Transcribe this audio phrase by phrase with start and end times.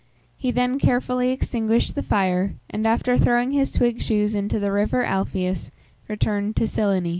[0.35, 5.03] He then carefully extinguished the fire, and, after throwing his twig shoes into the river
[5.05, 5.69] Alpheus,
[6.07, 7.05] returned to Cyllene.